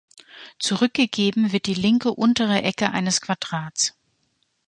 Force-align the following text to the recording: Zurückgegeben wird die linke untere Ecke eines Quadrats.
Zurückgegeben 0.57 1.51
wird 1.51 1.67
die 1.67 1.75
linke 1.75 2.09
untere 2.11 2.63
Ecke 2.63 2.89
eines 2.89 3.21
Quadrats. 3.21 3.95